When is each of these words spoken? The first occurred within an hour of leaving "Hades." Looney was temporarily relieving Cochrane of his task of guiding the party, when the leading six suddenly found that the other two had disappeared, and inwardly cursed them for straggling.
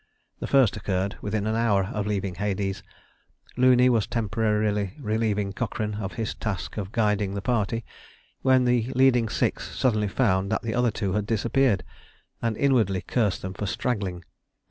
The 0.39 0.47
first 0.47 0.75
occurred 0.77 1.17
within 1.21 1.45
an 1.45 1.55
hour 1.55 1.83
of 1.93 2.07
leaving 2.07 2.33
"Hades." 2.33 2.81
Looney 3.55 3.87
was 3.87 4.07
temporarily 4.07 4.95
relieving 4.99 5.53
Cochrane 5.53 5.93
of 6.01 6.13
his 6.13 6.33
task 6.33 6.75
of 6.77 6.91
guiding 6.91 7.35
the 7.35 7.39
party, 7.43 7.85
when 8.41 8.65
the 8.65 8.91
leading 8.95 9.29
six 9.29 9.77
suddenly 9.77 10.07
found 10.07 10.51
that 10.51 10.63
the 10.63 10.73
other 10.73 10.89
two 10.89 11.13
had 11.13 11.27
disappeared, 11.27 11.83
and 12.41 12.57
inwardly 12.57 13.01
cursed 13.01 13.43
them 13.43 13.53
for 13.53 13.67
straggling. 13.67 14.23